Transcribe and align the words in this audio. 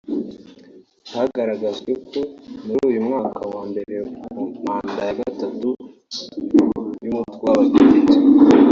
Hagaragajwe 1.13 1.91
ko 2.07 2.19
muri 2.65 2.81
uyu 2.89 3.01
mwaka 3.07 3.41
wa 3.53 3.61
mbere 3.69 3.95
wa 4.35 4.43
manda 4.65 5.01
ya 5.09 5.15
gatatu 5.21 5.67
y’Umutwe 7.01 7.07
w’Abadepite 7.47 8.17